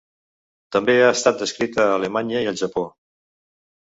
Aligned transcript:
També 0.75 0.93
ha 1.01 1.09
estat 1.17 1.43
descrita 1.43 1.85
a 1.85 1.93
Alemanya 1.97 2.41
i 2.45 2.51
el 2.53 2.57
Japó. 2.65 2.87